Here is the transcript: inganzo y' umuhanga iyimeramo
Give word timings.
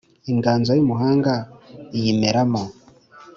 inganzo 0.31 0.71
y' 0.77 0.83
umuhanga 0.85 1.33
iyimeramo 1.97 2.63